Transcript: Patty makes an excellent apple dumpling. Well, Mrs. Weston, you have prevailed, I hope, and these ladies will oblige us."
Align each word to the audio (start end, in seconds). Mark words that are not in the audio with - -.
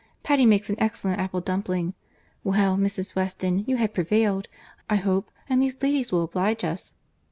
Patty 0.23 0.47
makes 0.47 0.67
an 0.67 0.77
excellent 0.79 1.19
apple 1.21 1.41
dumpling. 1.41 1.93
Well, 2.43 2.75
Mrs. 2.75 3.13
Weston, 3.13 3.63
you 3.67 3.77
have 3.77 3.93
prevailed, 3.93 4.47
I 4.89 4.95
hope, 4.95 5.29
and 5.47 5.61
these 5.61 5.79
ladies 5.83 6.11
will 6.11 6.23
oblige 6.23 6.63
us." 6.63 6.95